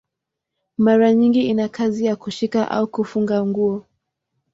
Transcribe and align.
Mara 0.77 1.13
nyingi 1.13 1.47
ina 1.47 1.69
kazi 1.69 2.05
ya 2.05 2.15
kushika 2.15 2.71
au 2.71 2.87
kufunga 2.87 3.45
nguo. 3.45 3.85